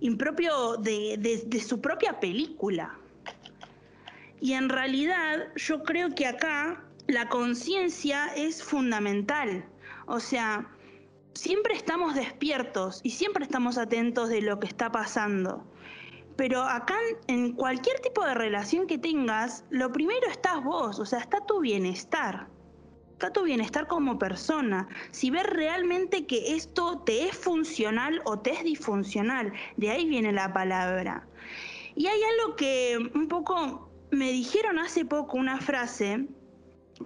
[0.00, 2.98] impropio de su propia película.
[4.40, 9.66] Y en realidad yo creo que acá la conciencia es fundamental.
[10.06, 10.70] O sea,
[11.34, 15.64] siempre estamos despiertos y siempre estamos atentos de lo que está pasando.
[16.36, 16.96] Pero acá
[17.28, 21.60] en cualquier tipo de relación que tengas, lo primero estás vos, o sea, está tu
[21.60, 22.48] bienestar.
[23.12, 24.88] Está tu bienestar como persona.
[25.12, 30.32] Si ves realmente que esto te es funcional o te es disfuncional, de ahí viene
[30.32, 31.24] la palabra.
[31.94, 36.26] Y hay algo que un poco me dijeron hace poco una frase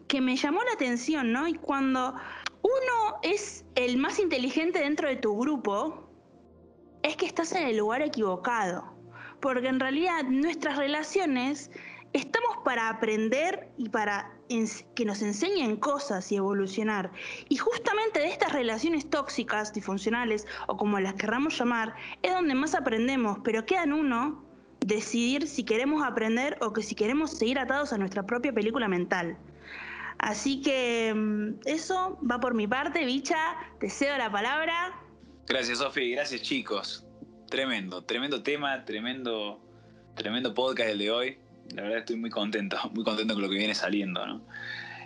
[0.06, 1.46] que me llamó la atención, ¿no?
[1.46, 2.14] Y cuando
[2.62, 6.08] uno es el más inteligente dentro de tu grupo,
[7.02, 8.84] es que estás en el lugar equivocado.
[9.40, 11.70] Porque en realidad nuestras relaciones
[12.12, 14.32] estamos para aprender y para
[14.94, 17.12] que nos enseñen cosas y evolucionar.
[17.48, 22.74] Y justamente de estas relaciones tóxicas, disfuncionales o como las querramos llamar, es donde más
[22.74, 24.42] aprendemos, pero queda en uno
[24.80, 29.36] decidir si queremos aprender o que si queremos seguir atados a nuestra propia película mental.
[30.18, 34.92] Así que mm, eso va por mi parte, bicha, te cedo la palabra.
[35.46, 37.06] Gracias, Sofi, gracias chicos.
[37.48, 39.60] Tremendo, tremendo tema, tremendo,
[40.14, 41.38] tremendo podcast el de hoy.
[41.74, 44.26] La verdad estoy muy contento, muy contento con lo que viene saliendo.
[44.26, 44.44] ¿no?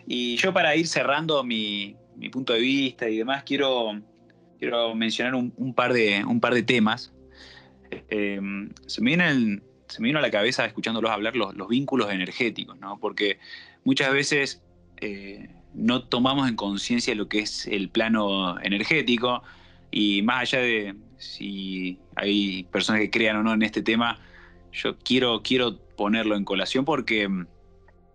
[0.07, 1.97] Y yo para ir cerrando mi,
[2.31, 4.01] punto de vista y demás, quiero,
[4.59, 7.13] quiero mencionar un, par, de, un par de temas.
[8.09, 8.41] Eh,
[8.87, 9.61] se me
[9.93, 12.99] se me vino a la cabeza escuchándolos hablar los, vínculos energéticos, ¿no?
[12.99, 13.39] Porque
[13.85, 14.63] muchas veces
[15.03, 19.43] eh, no tomamos en conciencia lo que es el plano energético,
[19.91, 24.19] Y más allá de si hay personas que crean o no en este tema,
[24.73, 27.29] yo quiero, quiero ponerlo en colación porque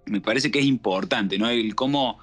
[0.05, 1.49] me parece que es importante, ¿no?
[1.49, 2.19] El cómo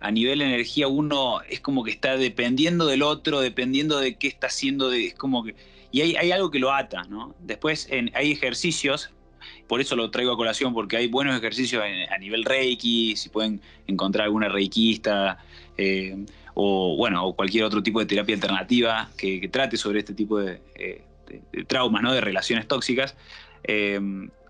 [0.00, 4.26] a nivel de energía uno es como que está dependiendo del otro, dependiendo de qué
[4.26, 5.54] está haciendo, de, es como que,
[5.92, 7.34] y hay, algo que lo ata, ¿no?
[7.40, 9.10] Después hay ejercicios,
[9.66, 13.60] por eso lo traigo a colación, porque hay buenos ejercicios a nivel reiki, si pueden
[13.86, 15.38] encontrar alguna reikista,
[15.76, 16.24] eh,
[16.54, 20.60] o bueno, o cualquier otro tipo de terapia alternativa que, trate sobre este tipo de,
[20.74, 21.02] eh,
[21.66, 22.12] traumas, ¿no?
[22.12, 23.16] De relaciones tóxicas,
[23.64, 24.00] eh,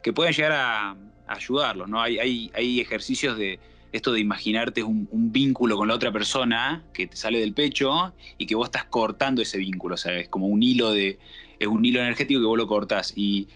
[0.02, 0.96] que pueden llegar a,
[1.28, 2.02] ayudarlos, ¿no?
[2.02, 3.59] Hay, hay, hay ejercicios de
[3.92, 8.46] esto de imaginarte un, vínculo con la otra persona que te sale del pecho y
[8.46, 11.18] que vos estás cortando ese vínculo, o sea, es como un hilo de,
[11.59, 13.12] es un hilo energético que vos lo cortás.
[13.16, 13.48] Y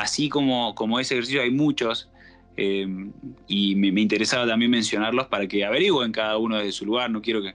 [0.00, 2.10] así como, como ese ejercicio hay muchos,
[2.56, 2.86] eh,
[3.48, 7.42] y me, interesaba también mencionarlos para que averigüen cada uno desde su lugar, no quiero
[7.42, 7.54] que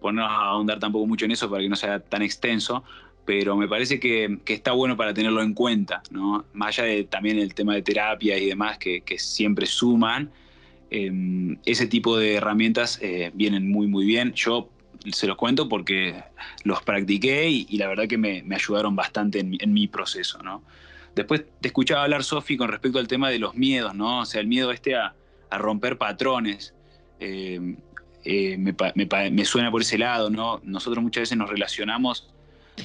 [0.00, 2.82] ponernos a ahondar tampoco mucho en eso para que no sea tan extenso,
[3.24, 6.44] pero me parece que, está bueno para tenerlo en cuenta, ¿no?
[6.52, 10.30] Más allá de también el tema de terapia y demás que, siempre suman,
[10.90, 14.32] Em, ese tipo de herramientas eh, vienen muy, muy bien.
[14.34, 14.68] Yo
[15.12, 16.22] se los cuento porque
[16.64, 20.62] los practiqué y, la verdad que me, ayudaron bastante en, mi proceso, ¿no?
[21.14, 24.20] Después te escuchaba hablar, Sofi, con respecto al tema de los miedos, ¿no?
[24.20, 25.14] O sea, el miedo este a,
[25.50, 26.74] romper patrones.
[27.18, 27.76] Em,
[28.24, 30.60] eh, me, suena por ese lado, ¿no?
[30.62, 32.28] Nosotros muchas veces nos relacionamos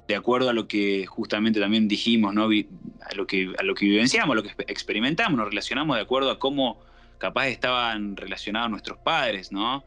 [0.07, 2.45] de acuerdo a lo que justamente también dijimos, ¿no?
[2.45, 6.31] A lo que, a lo que vivenciamos, a lo que experimentamos, nos relacionamos de acuerdo
[6.31, 6.79] a cómo
[7.17, 9.83] capaz estaban relacionados nuestros padres, ¿no?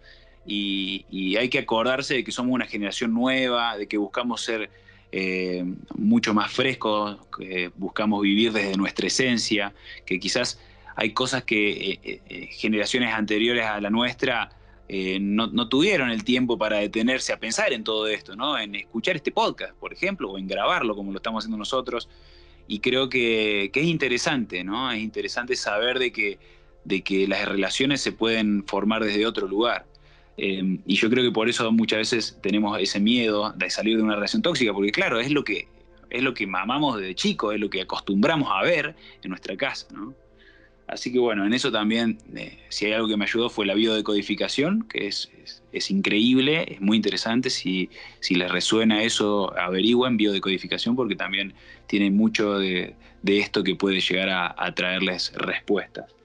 [0.47, 4.71] Y, hay que acordarse de que somos una generación nueva, de que buscamos ser
[5.13, 5.65] eh,
[5.97, 10.61] mucho más frescos, que buscamos vivir desde nuestra esencia, que quizás
[10.97, 14.51] hay cosas que eh, eh, generaciones anteriores a la nuestra
[15.21, 18.59] no, tuvieron el tiempo para detenerse a pensar en todo esto, ¿no?
[18.59, 22.09] En escuchar este podcast, por ejemplo, o en grabarlo como lo estamos haciendo nosotros.
[22.67, 24.91] Y creo que, que es interesante, ¿no?
[24.91, 26.39] Es interesante saber de que
[26.89, 29.87] de que las relaciones se pueden formar desde otro lugar.
[30.39, 34.05] Eh, y yo creo que por eso muchas veces tenemos ese miedo de salir de
[34.05, 35.67] una relación tóxica, porque claro, es lo que,
[36.11, 39.89] es lo que mamamos desde chico, es lo que acostumbramos a ver en nuestra casa.
[40.87, 43.75] Así que bueno, en eso también, eh, si hay algo que me ayudó fue la
[43.75, 45.31] biodecodificación, que es,
[45.73, 47.51] es, increíble, es muy interesante.
[47.51, 51.53] Si, si, les resuena eso, averigüen biodecodificación, porque también
[51.89, 56.18] tiene mucho de, esto que puede llegar a traerles respuestas.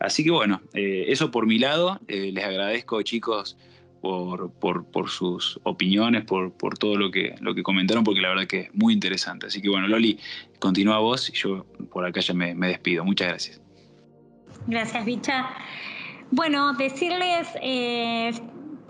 [0.00, 2.00] Así que bueno, eh, eso por mi lado.
[2.08, 3.56] Eh, les agradezco, chicos,
[4.00, 8.46] por, por, sus opiniones, por, por, todo lo que, lo que comentaron, porque la verdad
[8.46, 9.46] que es muy interesante.
[9.46, 10.18] Así que bueno, Loli,
[10.58, 13.04] continúa vos y yo por acá ya me, despido.
[13.04, 13.60] Muchas gracias.
[14.66, 15.50] Gracias, Bicha.
[16.30, 18.32] Bueno, decirles, eh,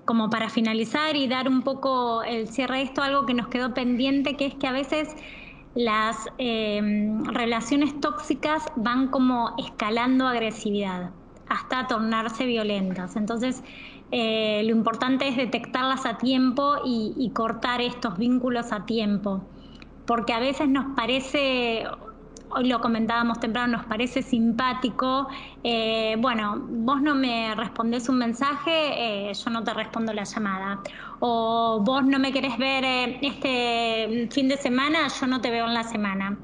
[0.05, 3.75] como para finalizar y dar un poco el cierre de esto, algo que nos quedó
[3.75, 5.09] pendiente, que es que a veces
[5.75, 11.11] las em, relaciones tóxicas van como escalando agresividad
[11.49, 13.17] hasta tornarse violentas.
[13.17, 13.63] Entonces,
[14.13, 19.43] eh, lo importante es detectarlas a tiempo y cortar estos vínculos a tiempo,
[20.07, 21.87] porque a veces nos parece
[22.51, 25.29] hoy lo comentábamos temprano, nos parece simpático,
[25.63, 30.81] eh, bueno, vos no me respondés un mensaje, eh, yo no te respondo la llamada.
[31.21, 35.67] O vos no me querés ver eh, este fin de semana, yo no te veo
[35.67, 36.39] en la semana.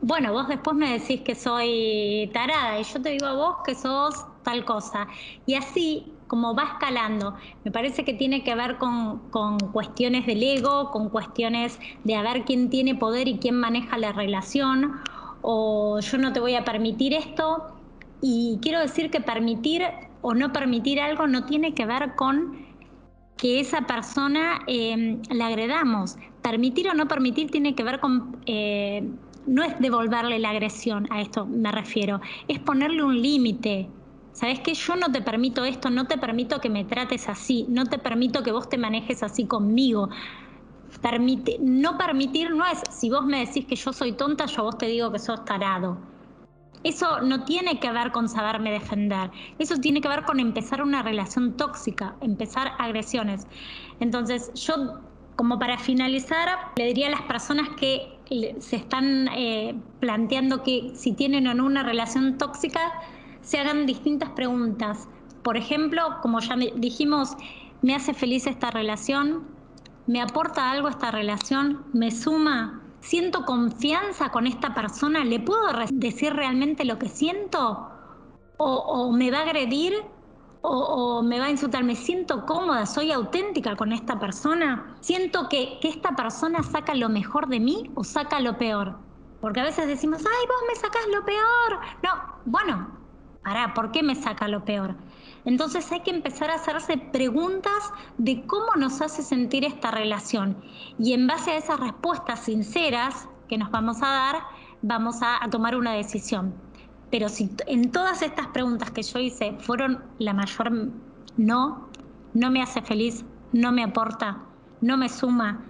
[0.00, 3.74] Bueno, vos después me decís que soy tarada y yo te digo a vos que
[3.74, 5.08] sos tal cosa.
[5.44, 7.34] Y así como va escalando.
[7.64, 9.18] Me parece que tiene que ver con,
[9.72, 14.12] cuestiones del ego, con cuestiones de a ver quién tiene poder y quién maneja la
[14.12, 15.00] relación,
[15.42, 17.74] o yo no te voy a permitir esto.
[18.20, 19.82] Y quiero decir que permitir
[20.22, 22.66] o no permitir algo no tiene que ver con
[23.36, 26.16] que esa persona eh, la agredamos.
[26.42, 28.36] Permitir o no permitir tiene que ver con...
[28.46, 29.08] Eh,
[29.46, 33.88] no es devolverle la agresión, a esto me refiero, es ponerle un límite,
[34.38, 34.72] ¿sabes qué?
[34.74, 38.44] Yo no te permito esto, no te permito que me trates así, no te permito
[38.44, 40.10] que vos te manejes así conmigo.
[41.02, 44.78] Permite, no permitir no es, si vos me decís que yo soy tonta, yo vos
[44.78, 45.98] te digo que sos tarado.
[46.84, 51.02] Eso no tiene que ver con saberme defender, eso tiene que ver con empezar una
[51.02, 53.44] relación tóxica, empezar agresiones.
[53.98, 55.00] Entonces, yo,
[55.34, 58.16] como para finalizar, le diría a las personas que
[58.60, 62.80] se están eh, planteando que si tienen o no una relación tóxica,
[63.48, 65.08] se hagan distintas preguntas.
[65.42, 67.34] Por ejemplo, como ya dijimos,
[67.80, 69.48] ¿me hace feliz esta relación?
[70.06, 71.86] ¿Me aporta algo esta relación?
[71.94, 72.82] ¿Me suma?
[73.00, 75.24] ¿Siento confianza con esta persona?
[75.24, 77.88] ¿Le puedo decir realmente lo que siento?
[78.58, 79.94] ¿O, me va a agredir?
[80.60, 85.78] o, me va a insultar, me siento cómoda, soy auténtica con esta persona, siento que,
[85.80, 88.98] que esta persona saca lo mejor de mí o saca lo peor.
[89.40, 91.80] Porque a veces decimos, ay, vos me sacás lo peor.
[92.02, 92.10] No,
[92.44, 92.98] bueno,
[93.48, 94.94] pará, ¿por qué me saca lo peor?
[95.46, 100.58] Entonces hay que empezar a hacerse preguntas de cómo nos hace sentir esta relación.
[100.98, 104.36] Y en base a esas respuestas sinceras que nos vamos a dar,
[104.82, 106.52] vamos a, a tomar una decisión.
[107.10, 110.70] Pero si en todas estas preguntas que yo hice fueron la mayor
[111.38, 111.88] no,
[112.34, 114.42] no me hace feliz, no me aporta,
[114.82, 115.64] no me suma,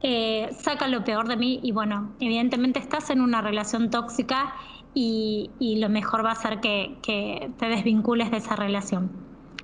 [0.00, 4.54] eh, saca lo peor de mí y bueno, evidentemente estás en una relación tóxica
[5.00, 9.10] y, lo mejor va a ser que, te desvincules de esa relación.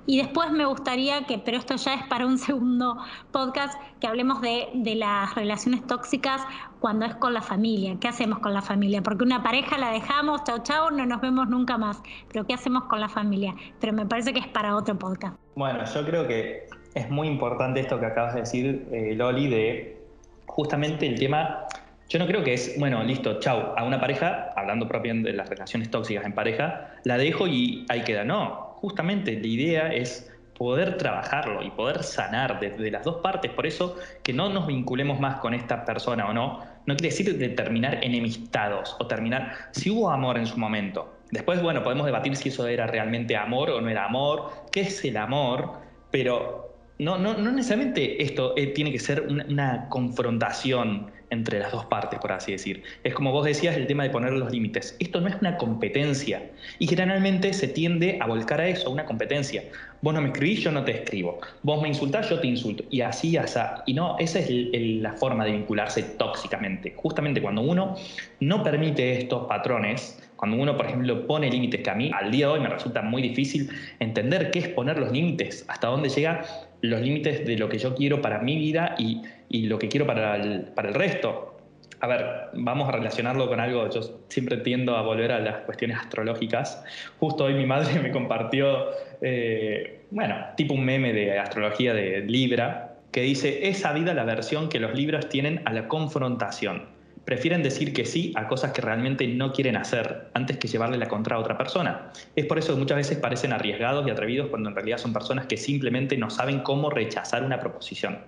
[0.07, 2.97] Y después me gustaría que, pero esto ya es para un segundo
[3.31, 6.41] podcast, que hablemos de, de, las relaciones tóxicas
[6.79, 7.97] cuando es con la familia.
[7.99, 9.01] ¿Qué hacemos con la familia?
[9.01, 12.01] Porque una pareja la dejamos, chao, chao, no nos vemos nunca más.
[12.31, 13.55] Pero ¿qué hacemos con la familia?
[13.79, 15.35] Pero me parece que es para otro podcast.
[15.55, 20.01] Bueno, yo creo que es muy importante esto que acabas de decir, eh, Loli, de
[20.45, 21.65] justamente el tema
[22.07, 25.49] yo no creo que es, bueno, listo, chau, a una pareja, hablando propiamente de las
[25.49, 28.23] relaciones tóxicas en pareja, la dejo y ahí queda.
[28.23, 33.51] No, justamente la idea es poder trabajarlo y poder sanar desde las dos partes.
[33.51, 37.37] Por eso que no nos vinculemos más con esta persona o no, no quiere decir
[37.37, 41.17] de terminar enemistados o terminar, si hubo amor en su momento.
[41.31, 45.03] Después, bueno, podemos debatir si eso era realmente amor o no era amor, qué es
[45.03, 45.73] el amor,
[46.11, 51.85] pero no, no, no necesariamente esto eh, tiene que ser una, confrontación entre las dos
[51.85, 52.83] partes, por así decir.
[53.03, 54.95] Es como vos decías, el tema de poner los límites.
[54.99, 56.41] Esto no es una competencia
[56.79, 59.63] y generalmente se tiende a volcar a eso, una competencia.
[60.01, 61.39] Vos no me escribís, yo no te escribo.
[61.63, 62.83] Vos me insultás, yo te insulto.
[62.89, 63.59] Y así, así.
[63.85, 66.93] Y no, esa es la forma de vincularse tóxicamente.
[66.95, 67.95] Justamente cuando uno
[68.39, 72.47] no permite estos patrones, cuando uno, por ejemplo, pone límites, que a mí al día
[72.47, 73.69] de hoy me resulta muy difícil
[73.99, 76.43] entender qué es poner los límites, hasta dónde llega
[76.89, 79.21] los límites de lo que yo quiero para mi vida y,
[79.67, 81.57] lo que quiero para el, resto.
[82.01, 85.97] A ver, vamos a relacionarlo con algo, yo siempre tiendo a volver a las cuestiones
[85.97, 86.83] astrológicas.
[87.19, 88.87] Justo hoy mi madre me compartió,
[89.21, 94.67] eh, bueno, tipo un meme de astrología de Libra, que dice, es sabida la versión
[94.67, 96.94] que los libros tienen a la confrontación
[97.25, 101.07] prefieren decir que sí a cosas que realmente no quieren hacer antes que llevarle la
[101.07, 102.11] contra a otra persona.
[102.35, 105.47] Es por eso que muchas veces parecen arriesgados y atrevidos cuando en realidad son personas
[105.47, 108.19] que simplemente no saben cómo rechazar una proposición.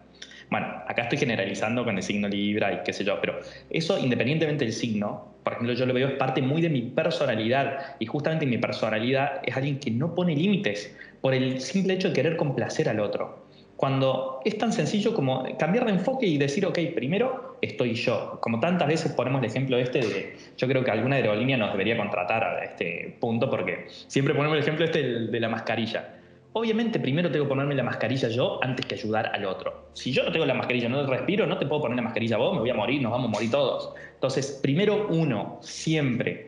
[0.50, 4.64] Bueno, acá estoy generalizando con el signo Libra y qué sé yo, pero eso independientemente
[4.64, 8.46] del signo, por ejemplo, yo lo veo es parte muy de mi personalidad y justamente
[8.46, 12.88] mi personalidad es alguien que no pone límites por el simple hecho de querer complacer
[12.88, 13.47] al otro
[13.78, 18.40] cuando es tan sencillo como cambiar de enfoque y decir, ok, primero estoy yo.
[18.42, 21.96] Como tantas veces ponemos el ejemplo este de, yo creo que alguna aerolínea nos debería
[21.96, 26.16] contratar a este punto porque siempre ponemos el ejemplo este de la mascarilla.
[26.54, 29.90] Obviamente primero tengo que ponerme la mascarilla yo antes que ayudar al otro.
[29.94, 32.56] Si yo no tengo la mascarilla, no respiro, no te puedo poner la mascarilla vos,
[32.56, 33.94] me voy a morir, nos vamos a morir todos.
[34.16, 36.47] Entonces, primero uno, siempre.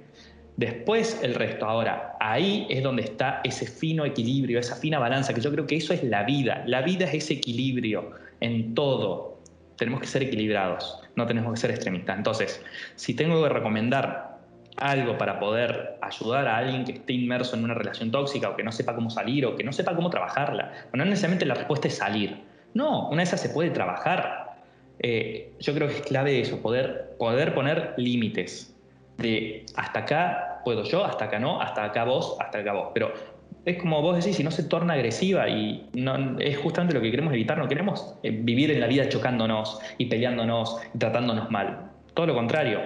[0.60, 1.66] Después el resto.
[1.66, 5.78] Ahora, ahí es donde está ese fino equilibrio, esa fina balanza, que yo creo que
[5.78, 6.64] eso es la vida.
[6.66, 9.40] La vida es ese equilibrio en todo.
[9.78, 12.18] Tenemos que ser equilibrados, no tenemos que ser extremistas.
[12.18, 12.62] Entonces,
[12.96, 14.38] si tengo que recomendar
[14.76, 18.64] algo para poder ayudar a alguien que esté inmerso en una relación tóxica o que
[18.64, 21.96] no sepa cómo salir o que no sepa cómo trabajarla, no necesariamente la respuesta es
[21.96, 22.38] salir.
[22.74, 24.58] No, una de esas se puede trabajar.
[25.00, 28.76] Eh, yo creo que es clave eso, poder, poder poner límites
[29.20, 32.90] de hasta acá puedo yo, hasta acá no, hasta acá vos, hasta acá vos.
[32.94, 33.14] Pero
[33.66, 37.12] es como vos decís, si no se torna agresiva y no, es justamente lo que
[37.12, 41.90] queremos evitar, no queremos eh, vivir en la vida chocándonos y peleándonos y tratándonos mal.
[42.14, 42.80] Todo lo contrario.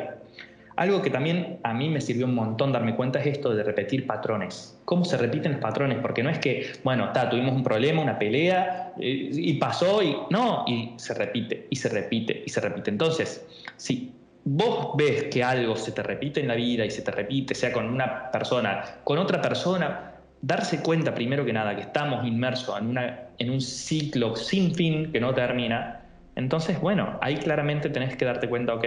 [0.76, 4.08] Algo que también a mí me sirvió un montón darme cuenta es esto de repetir
[4.08, 4.80] patrones.
[4.86, 6.00] ¿Cómo se repiten los patrones?
[6.02, 10.66] Porque no es que, bueno, tuvimos un problema, una pelea eh, y pasó y no,
[10.68, 12.90] y se repite, y se repite, y se repite.
[12.90, 13.46] Entonces,
[13.78, 14.12] sí,
[14.46, 17.72] vos ves que algo se te repite en la vida y se te repite, sea
[17.72, 22.88] con una persona, con otra persona, darse cuenta primero que nada que estamos inmersos en,
[22.88, 26.04] una, en un ciclo sin fin que no termina,
[26.36, 28.86] entonces, bueno, ahí claramente tenés que darte cuenta, ok,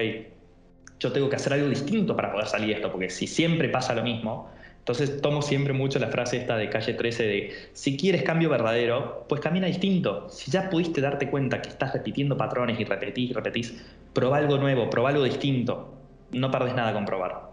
[0.98, 3.94] yo tengo que hacer algo distinto para poder salir de esto, porque si siempre pasa
[3.94, 4.50] lo mismo,
[4.86, 9.26] entonces tomo siempre mucho la frase esta de calle 13 de, si quieres cambio verdadero,
[9.28, 10.28] pues camina distinto.
[10.30, 14.88] Si ya pudiste darte cuenta que estás repitiendo patrones y repetís repetís, prueba algo nuevo,
[14.88, 15.92] prueba algo distinto.
[16.30, 17.50] No perdés nada con probar.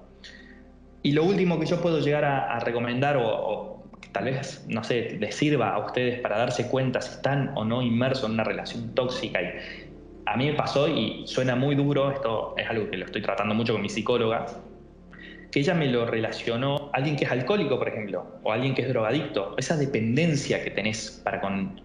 [1.01, 5.17] Y lo último que yo puedo llegar a, recomendar o, que tal vez, no sé,
[5.19, 8.93] les sirva a ustedes para darse cuenta si están o no inmersos en una relación
[8.93, 9.41] tóxica.
[9.41, 9.47] Y
[10.27, 13.55] a mí me pasó y suena muy duro, esto es algo que lo estoy tratando
[13.55, 14.45] mucho con mi psicóloga,
[15.53, 18.81] que ella me lo relacionó a alguien que es alcohólico, por ejemplo, o alguien que
[18.81, 21.79] es drogadicto, esa dependencia que tenés para con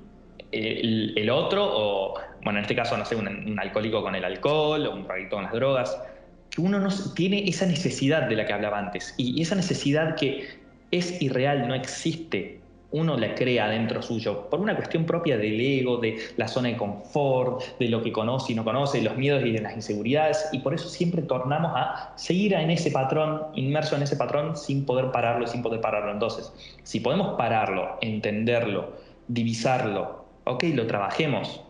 [0.53, 4.95] el, otro, o, bueno, en este caso, no sé, un, alcohólico con el alcohol, o
[4.95, 6.03] un drogadicto con las drogas,
[6.49, 10.49] que uno no tiene esa necesidad de la que hablaba antes, y esa necesidad que
[10.91, 12.58] es irreal, no existe,
[12.91, 16.77] uno la crea dentro suyo, por una cuestión propia del ego, de la zona de
[16.77, 20.49] confort, de lo que conoce y no conoce, de los miedos y de las inseguridades,
[20.53, 24.87] y por eso siempre tornamos a seguir en ese patrón, inmerso en ese patrón, sin
[24.87, 26.13] poder pararlo sin poder pararlo.
[26.13, 28.93] Entonces, si podemos pararlo, entenderlo,
[29.29, 31.61] divisarlo, ok, lo trabajemos,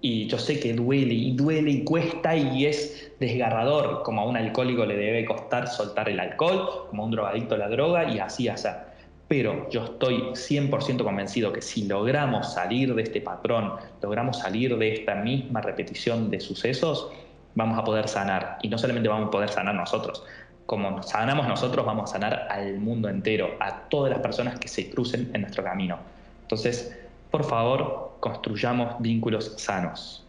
[0.00, 4.36] y yo sé que duele y duele y cuesta y es desgarrador, como a un
[4.36, 8.46] alcohólico le debe costar soltar el alcohol, como a un drogadicto la droga y así
[8.46, 8.87] hacer
[9.28, 14.94] pero yo estoy 100% convencido que si logramos salir de este patrón, logramos salir de
[14.94, 17.10] esta misma repetición de sucesos,
[17.54, 18.58] vamos a poder sanar.
[18.62, 20.24] Y no solamente vamos a poder sanar nosotros,
[20.64, 24.90] como sanamos nosotros, vamos a sanar al mundo entero, a todas las personas que se
[24.90, 25.98] crucen en nuestro camino.
[26.42, 26.94] Entonces,
[27.30, 30.27] por favor, construyamos vínculos sanos.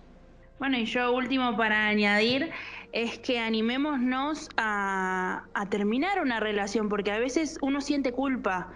[0.60, 2.52] Bueno, y yo último para añadir
[2.92, 8.74] es que animémonos a, terminar una relación, porque a veces uno siente culpa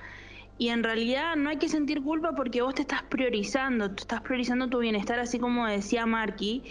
[0.57, 4.21] y en realidad no hay que sentir culpa porque vos te estás priorizando, tú estás
[4.21, 6.63] priorizando tu bienestar, así como decía Marky,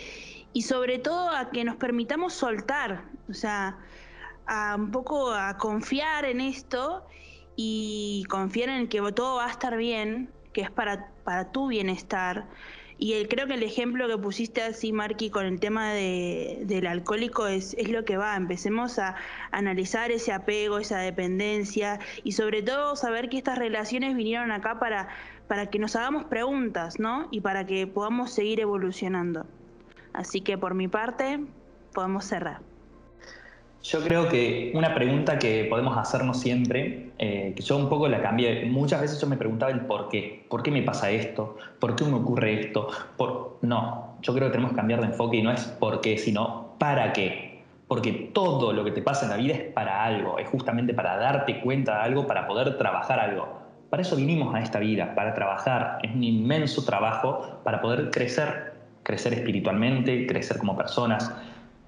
[0.55, 3.77] y sobre todo a que nos permitamos soltar, o sea,
[4.47, 7.07] a un poco a confiar en esto
[7.55, 12.47] y confiar en que todo va a estar bien, que es para tu bienestar
[13.05, 17.75] y creo que el ejemplo que pusiste así, Marky, con el tema del alcohólico es,
[17.75, 18.37] es lo que va.
[18.37, 19.17] Empecemos a
[19.51, 25.09] analizar ese apego, esa dependencia y sobre todo saber que estas relaciones vinieron acá para,
[25.49, 27.27] para que nos hagamos preguntas, ¿no?
[27.33, 29.47] Y para que podamos seguir evolucionando.
[30.13, 31.41] Así que por mi parte,
[31.93, 32.72] podemos cerrar.
[33.83, 38.23] Yo creo que una pregunta que podemos hacernos siempre, eh, que yo un poco la
[38.23, 41.97] cambié, muchas veces yo me preguntaba el por qué, por qué me pasa esto, por
[41.97, 43.59] qué me ocurre esto, por...
[43.63, 46.77] no, yo creo que tenemos que cambiar de enfoque y no es por qué, sino
[46.79, 50.49] para qué, porque todo lo que te pasa en la vida es para algo, es
[50.49, 53.63] justamente para darte cuenta de algo, para poder trabajar algo.
[53.91, 58.75] Para eso vinimos a esta vida, para trabajar, es un inmenso trabajo para poder crecer,
[59.03, 61.33] crecer espiritualmente, crecer como personas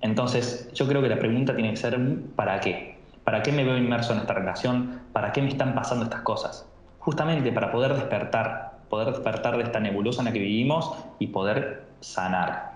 [0.01, 1.99] entonces, yo creo que la pregunta tiene que ser
[2.37, 2.97] ¿para qué?
[3.25, 5.01] ¿Para qué me veo inmerso en esta relación?
[5.13, 6.67] ¿Para qué me están pasando estas cosas?
[6.99, 11.85] Justamente para poder despertar, poder despertar de esta nebulosa en la que vivimos y poder
[12.01, 12.75] sanar.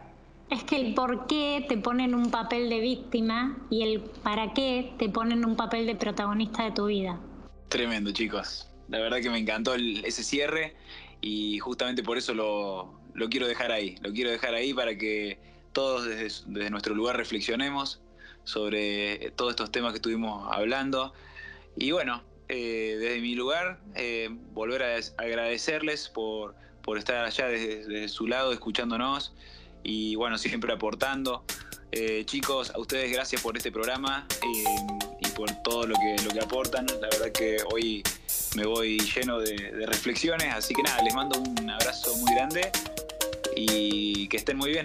[0.50, 4.92] Es que el por qué te ponen un papel de víctima y el para qué
[4.98, 7.18] te ponen un papel de protagonista de tu vida.
[7.68, 8.66] Tremendo, chicos.
[8.88, 10.74] La verdad que me encantó ese cierre
[11.20, 13.96] y justamente por eso lo, lo quiero dejar ahí.
[14.00, 15.38] Lo quiero dejar ahí para que
[15.78, 18.00] todos desde, nuestro lugar reflexionemos
[18.42, 21.12] sobre todos estos temas que estuvimos hablando.
[21.76, 28.08] Y bueno, eh, desde mi lugar, eh, volver a agradecerles por, por estar allá desde,
[28.08, 29.36] su lado, escuchándonos
[29.84, 31.44] y bueno, siempre aportando.
[31.92, 34.26] Eh, chicos, a ustedes gracias por este programa
[35.22, 36.86] y por todo lo que, lo que aportan.
[37.00, 38.02] La verdad que hoy
[38.56, 42.68] me voy lleno de reflexiones, así que nada, les mando un abrazo muy grande
[43.54, 44.84] y que estén muy bien.